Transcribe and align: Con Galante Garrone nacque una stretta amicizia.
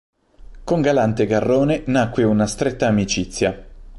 Con 0.63 0.81
Galante 0.81 1.27
Garrone 1.27 1.83
nacque 1.85 2.23
una 2.23 2.47
stretta 2.47 2.87
amicizia. 2.87 3.67